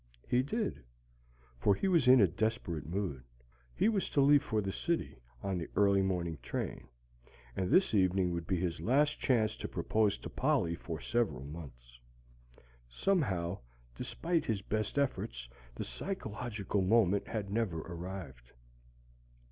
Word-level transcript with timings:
He 0.27 0.41
did; 0.41 0.83
for 1.59 1.75
he 1.75 1.87
was 1.87 2.07
in 2.07 2.19
a 2.21 2.27
desperate 2.27 2.87
mood. 2.87 3.23
He 3.75 3.87
was 3.87 4.09
to 4.09 4.21
leave 4.21 4.41
for 4.41 4.59
the 4.59 4.73
city 4.73 5.19
on 5.43 5.59
the 5.59 5.69
early 5.75 6.01
morning 6.01 6.39
train, 6.41 6.87
and 7.55 7.69
this 7.69 7.93
evening 7.93 8.31
would 8.33 8.47
be 8.47 8.59
his 8.59 8.81
last 8.81 9.19
chance 9.19 9.55
to 9.57 9.67
propose 9.67 10.17
to 10.17 10.27
Polly 10.31 10.73
for 10.73 10.99
several 10.99 11.43
months. 11.43 11.99
Somehow, 12.89 13.59
despite 13.93 14.43
his 14.43 14.63
best 14.63 14.97
efforts, 14.97 15.47
the 15.75 15.83
psychological 15.83 16.81
moment 16.81 17.27
had 17.27 17.51
never 17.51 17.81
arrived. 17.81 18.53